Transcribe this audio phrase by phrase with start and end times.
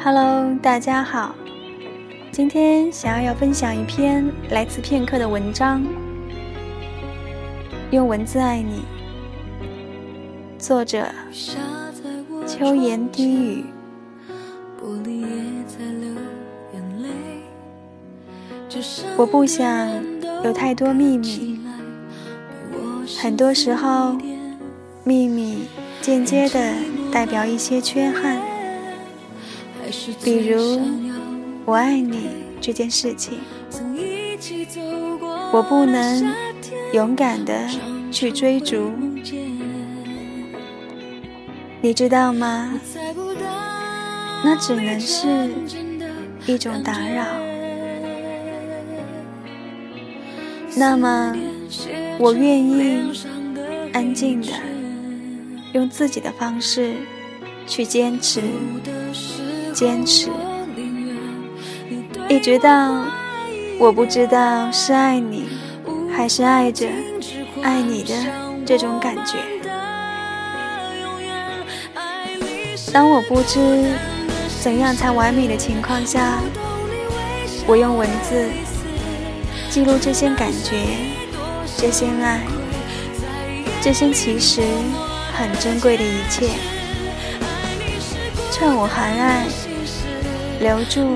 [0.00, 1.34] Hello，大家好。
[2.30, 5.84] 今天想要要分享一篇来自片刻的文章，
[7.90, 8.84] 用文字爱你。
[10.56, 11.04] 作者：
[12.46, 13.64] 秋言低语。
[19.16, 19.90] 我不想
[20.44, 21.58] 有太多秘密，
[23.20, 24.16] 很多时候，
[25.02, 25.66] 秘密
[26.00, 26.72] 间接的
[27.10, 28.40] 代表一些缺憾，
[30.22, 30.80] 比如
[31.64, 32.28] 我爱你
[32.60, 33.38] 这件事情，
[35.52, 36.34] 我不能
[36.92, 37.68] 勇敢的
[38.10, 38.92] 去追逐，
[41.80, 42.78] 你知道吗？
[44.44, 45.50] 那只能是
[46.46, 47.24] 一种打扰。
[50.76, 51.34] 那么，
[52.18, 53.10] 我愿意
[53.92, 54.48] 安静的
[55.72, 56.94] 用自己的方式
[57.66, 58.40] 去坚持，
[59.78, 60.28] 坚持，
[62.28, 63.04] 一直到
[63.78, 65.46] 我不知道是爱你
[66.12, 66.88] 还是爱着
[67.62, 68.12] 爱你的
[68.66, 69.36] 这种感觉。
[72.92, 73.94] 当我不知
[74.60, 76.40] 怎样才完美的情况下，
[77.64, 78.48] 我用文字。
[79.70, 80.76] 记录这些感觉，
[81.76, 82.40] 这些爱，
[83.80, 84.60] 这些其实
[85.32, 86.48] 很珍贵的一切。
[88.50, 89.46] 趁我还爱，
[90.60, 91.14] 留住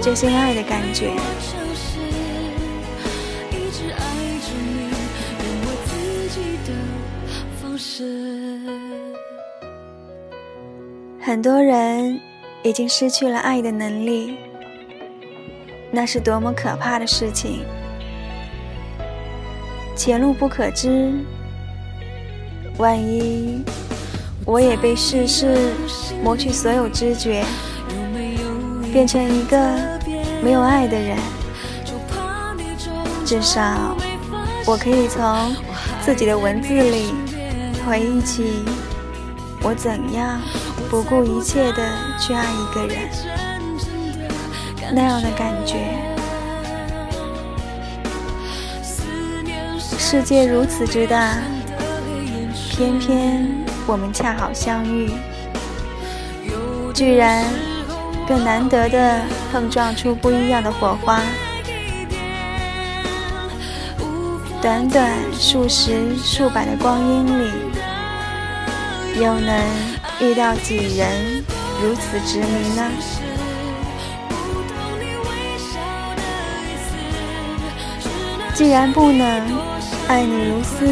[0.00, 1.12] 这些爱的感觉。
[11.20, 12.20] 很多人
[12.62, 14.36] 已经失去了爱的能力。
[15.94, 17.64] 那是多么可怕的事情！
[19.94, 21.12] 前路不可知，
[22.78, 23.62] 万一
[24.46, 25.74] 我也被世事
[26.24, 27.44] 磨去所有知觉，
[28.92, 29.58] 变成一个
[30.42, 31.16] 没有爱的人，
[33.24, 33.96] 至少
[34.66, 35.56] 我可以从
[36.02, 37.14] 自己的文字里
[37.86, 38.62] 回忆起
[39.62, 40.38] 我怎样
[40.90, 41.82] 不顾一切的
[42.20, 43.08] 去爱一个人。
[44.94, 45.78] 那样的感觉，
[49.98, 51.38] 世界如此之大，
[52.70, 53.48] 偏偏
[53.86, 55.10] 我们恰好相遇，
[56.92, 57.46] 居然
[58.26, 61.20] 更难得的碰撞出不一样的火花。
[64.60, 67.50] 短短数十、数百的光阴里，
[69.20, 69.66] 又能
[70.20, 71.44] 遇到几人
[71.82, 72.90] 如此执迷呢？
[78.54, 79.26] 既然不能
[80.06, 80.86] 爱你如斯，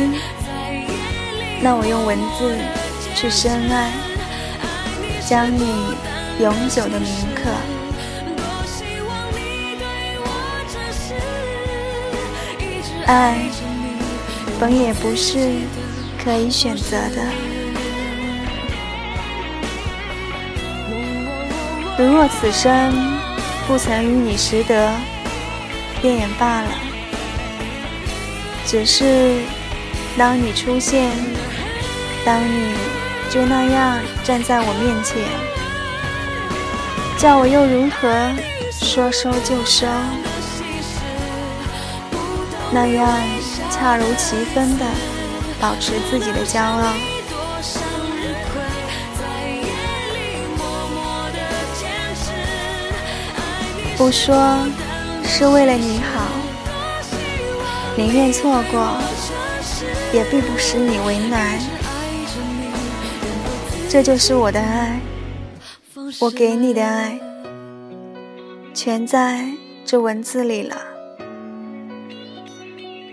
[1.62, 2.58] 那我用文字
[3.14, 3.92] 去深爱，
[5.28, 5.94] 将你
[6.40, 7.50] 永久的铭刻。
[13.06, 13.36] 爱
[14.58, 15.50] 本也不是
[16.22, 17.22] 可以选择的，
[21.98, 22.92] 如若此生
[23.66, 24.90] 不曾与你识得，
[26.00, 26.68] 便也罢了。
[28.66, 29.40] 只是，
[30.16, 31.10] 当你出现，
[32.24, 32.74] 当你
[33.28, 35.20] 就那样站在我面前，
[37.20, 38.08] 叫我又如何
[38.72, 39.86] 说收就收？
[42.72, 43.06] 那样
[43.70, 44.86] 恰如其分的
[45.60, 46.94] 保持自己的骄傲，
[53.98, 54.56] 不说
[55.22, 56.22] 是为了你好。
[57.96, 58.96] 宁愿错过，
[60.10, 61.60] 也并不使你为难。
[63.90, 64.98] 这就是我的爱，
[66.18, 67.20] 我给你的爱，
[68.74, 69.46] 全在
[69.84, 70.76] 这文字里了。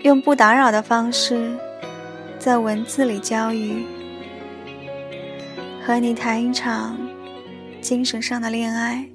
[0.02, 1.56] 用不打扰的方式，
[2.38, 3.84] 在文字里交予，
[5.84, 6.98] 和你谈一场
[7.80, 9.08] 精神上的恋爱，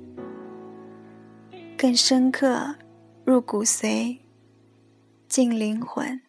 [1.78, 2.76] 更深刻
[3.26, 4.20] 入骨髓。
[5.26, 6.22] 进灵魂，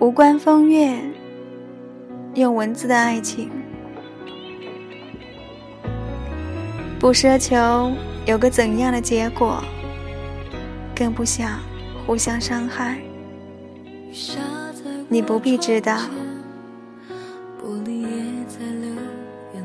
[0.00, 0.98] 无关风月，
[2.38, 3.50] 用文字的爱情，
[6.98, 7.92] 不奢求
[8.26, 9.62] 有个怎样的结果，
[10.94, 11.60] 更不想
[12.06, 12.98] 互相伤害。
[15.08, 15.98] 你不必知道，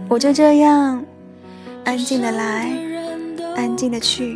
[0.09, 1.03] 我就这样
[1.85, 2.71] 安静的来。
[3.55, 4.35] 安静的去。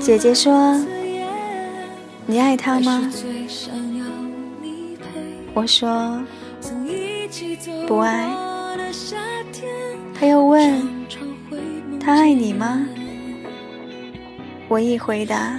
[0.00, 0.74] 姐姐说
[2.30, 3.10] ：“你爱他吗？
[5.54, 6.22] 我说
[7.86, 8.28] 不爱。
[10.14, 10.82] 他又问：
[11.98, 12.84] 他爱你吗？
[14.68, 15.58] 我一回答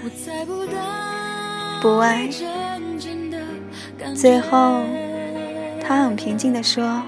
[1.82, 2.30] 不爱。
[4.14, 4.84] 最后，
[5.82, 7.02] 他很平静地说：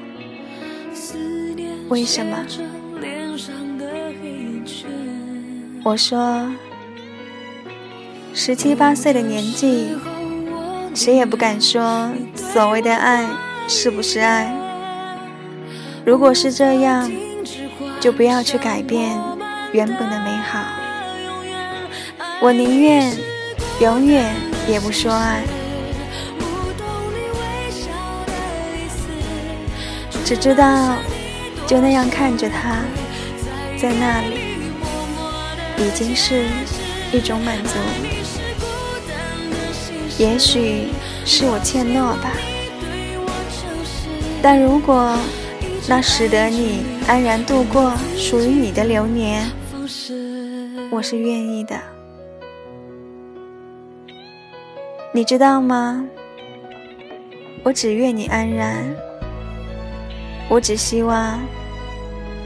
[1.89, 2.35] 为什么？
[5.83, 6.51] 我说。
[8.33, 9.89] 十七八岁的年纪，
[10.95, 13.27] 谁也不敢说所谓的爱
[13.67, 14.51] 是不是爱。
[16.05, 17.11] 如果是这样，
[17.99, 19.19] 就不要去改变
[19.73, 20.59] 原本的美好。
[22.41, 23.13] 我宁愿
[23.81, 24.33] 永远
[24.67, 25.43] 也不说爱，
[30.25, 30.95] 只知道
[31.67, 32.77] 就那样看着他，
[33.77, 34.55] 在那里，
[35.77, 36.45] 已经是
[37.11, 38.20] 一种满足。
[40.21, 40.89] 也许
[41.25, 42.31] 是我欠诺吧，
[44.39, 45.17] 但如果
[45.89, 49.49] 那使得你安然度过属于你的流年，
[50.91, 51.75] 我是愿意的。
[55.11, 56.05] 你知道吗？
[57.63, 58.95] 我只愿你安然，
[60.47, 61.39] 我只希望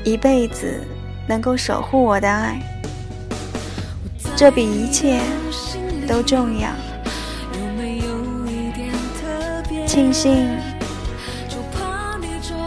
[0.06, 0.82] 一辈子
[1.28, 2.58] 能够守护我的爱，
[4.34, 5.20] 这比一切
[6.08, 6.70] 都重要。
[9.96, 10.46] 庆幸，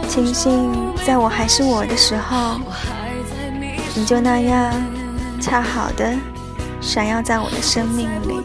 [0.07, 2.59] 庆幸，在我还是我的时候，
[3.93, 4.73] 你就那样
[5.39, 6.11] 恰好的
[6.81, 8.41] 闪耀在我的生命里。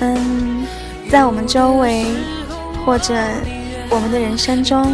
[0.00, 0.66] 嗯，
[1.10, 2.04] 在我们周围，
[2.84, 3.14] 或者。
[3.94, 4.90] 我们的人生中，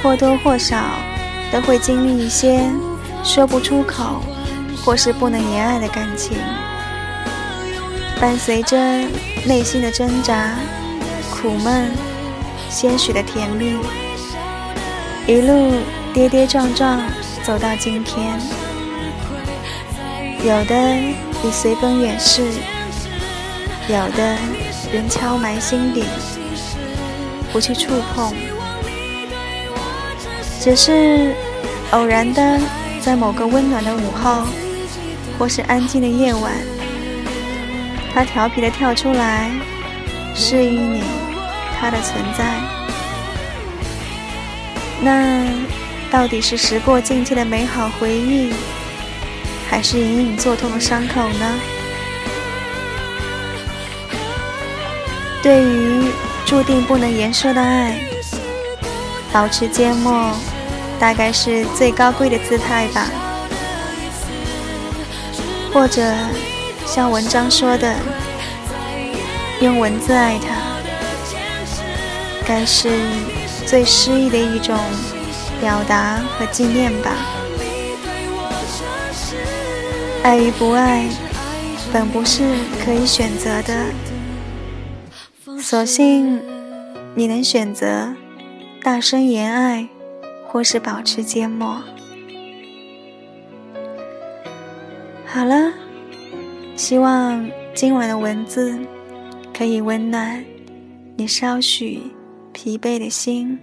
[0.00, 0.76] 或多或少
[1.50, 2.62] 都会经历一些
[3.24, 4.22] 说不出口
[4.84, 6.38] 或是不能言爱的感情，
[8.20, 8.78] 伴随着
[9.44, 10.54] 内心的挣扎、
[11.32, 11.90] 苦闷、
[12.68, 13.76] 些许的甜蜜，
[15.26, 15.72] 一路
[16.14, 17.02] 跌跌撞撞
[17.42, 18.38] 走到今天。
[20.44, 20.94] 有的
[21.42, 22.44] 已随风远逝，
[23.88, 24.36] 有的
[24.92, 26.04] 仍敲埋心底。
[27.52, 28.32] 不去触碰，
[30.60, 31.34] 只是
[31.90, 32.60] 偶然的，
[33.00, 34.44] 在某个温暖的午后，
[35.36, 36.52] 或是安静的夜晚，
[38.14, 39.50] 他调皮的跳出来，
[40.34, 41.02] 示意你
[41.78, 42.44] 他的存在。
[45.02, 45.44] 那
[46.10, 48.52] 到底是时过境迁的美好回忆，
[49.68, 51.60] 还是隐隐作痛的伤口呢？
[55.42, 56.04] 对于。
[56.50, 57.96] 注定不能言说的爱，
[59.32, 60.32] 保持缄默，
[60.98, 63.06] 大概是最高贵的姿态吧。
[65.72, 66.12] 或者
[66.84, 67.94] 像文章说的，
[69.60, 70.56] 用文字爱他，
[72.44, 72.90] 该是
[73.64, 74.76] 最诗意的一种
[75.60, 77.12] 表达和纪念吧。
[80.24, 81.04] 爱与不爱，
[81.92, 82.42] 本不是
[82.84, 84.09] 可以选择的。
[85.60, 86.40] 所幸，
[87.14, 88.14] 你能选择
[88.82, 89.88] 大声言爱，
[90.46, 91.82] 或是保持缄默。
[95.26, 95.72] 好了，
[96.76, 98.78] 希望今晚的文字
[99.52, 100.44] 可以温暖
[101.16, 102.02] 你稍许
[102.52, 103.58] 疲惫的心。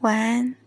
[0.00, 0.61] 晚安。